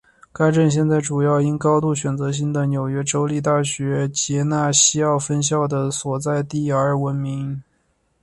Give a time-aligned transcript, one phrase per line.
[0.33, 7.61] 该镇现在主要因高度选择性的纽约州立大学杰纳西奥分校的所在地而闻名。